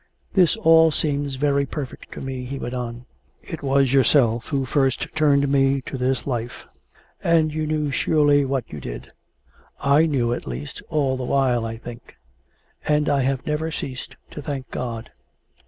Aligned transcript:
"This 0.33 0.55
all 0.57 0.89
seems 0.89 1.35
very 1.35 1.67
perfect 1.67 2.11
to 2.13 2.21
me," 2.21 2.43
he 2.45 2.57
went 2.57 2.73
on." 2.73 3.05
It 3.53 3.61
was 3.61 3.93
yourself 3.93 4.47
who 4.47 4.65
first 4.65 5.13
turned 5.13 5.47
me 5.47 5.79
to 5.81 5.95
this 5.95 6.25
life, 6.25 6.65
and 7.23 7.53
you 7.53 7.67
knew 7.67 7.91
surely 7.91 8.43
what 8.43 8.63
you 8.73 8.79
did. 8.79 9.11
I 9.79 10.07
knew, 10.07 10.33
at 10.33 10.47
least, 10.47 10.81
all 10.89 11.17
the 11.17 11.23
while, 11.23 11.65
I 11.67 11.77
think; 11.77 12.15
and 12.87 13.07
I 13.09 13.19
have 13.21 13.45
never 13.45 13.69
ceased 13.69 14.15
to 14.31 14.41
thank 14.41 14.71
God. 14.71 15.11